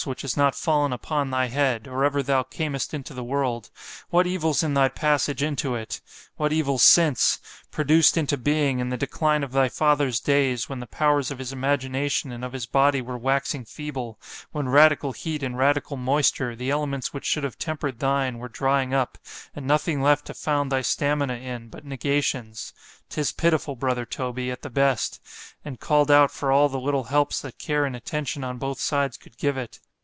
which 0.03 0.23
has 0.23 0.35
not 0.35 0.55
fallen 0.55 0.91
upon 0.91 1.29
thy 1.29 1.45
head, 1.45 1.87
or 1.87 2.03
ever 2.03 2.23
thou 2.23 2.41
camest 2.41 2.91
into 2.91 3.13
the 3.13 3.23
world——what 3.23 4.25
evils 4.25 4.63
in 4.63 4.73
thy 4.73 4.89
passage 4.89 5.43
into 5.43 5.75
it!——what 5.75 6.51
evils 6.51 6.81
since!——produced 6.81 8.17
into 8.17 8.35
being, 8.35 8.79
in 8.79 8.89
the 8.89 8.97
decline 8.97 9.43
of 9.43 9.51
thy 9.51 9.69
father's 9.69 10.19
days——when 10.19 10.79
the 10.79 10.87
powers 10.87 11.29
of 11.29 11.37
his 11.37 11.53
imagination 11.53 12.31
and 12.31 12.43
of 12.43 12.51
his 12.51 12.65
body 12.65 12.99
were 12.99 13.15
waxing 13.15 13.63
feeble——when 13.63 14.67
radical 14.67 15.11
heat 15.11 15.43
and 15.43 15.59
radical 15.59 15.95
moisture, 15.97 16.55
the 16.55 16.71
elements 16.71 17.13
which 17.13 17.23
should 17.27 17.43
have 17.43 17.59
temper'd 17.59 17.99
thine, 17.99 18.39
were 18.39 18.49
drying 18.49 18.95
up; 18.95 19.19
and 19.55 19.67
nothing 19.67 20.01
left 20.01 20.25
to 20.25 20.33
found 20.33 20.71
thy 20.71 20.81
stamina 20.81 21.35
in, 21.35 21.67
but 21.69 21.85
negations—'tis 21.85 23.31
pitiful——brother 23.33 24.07
Toby, 24.07 24.49
at 24.49 24.63
the 24.63 24.71
best, 24.71 25.21
and 25.63 25.79
called 25.79 26.09
out 26.09 26.31
for 26.31 26.51
all 26.51 26.69
the 26.69 26.79
little 26.79 27.03
helps 27.03 27.39
that 27.41 27.59
care 27.59 27.85
and 27.85 27.95
attention 27.95 28.43
on 28.43 28.57
both 28.57 28.79
sides 28.79 29.15
could 29.15 29.37
give 29.37 29.55
it. 29.57 29.79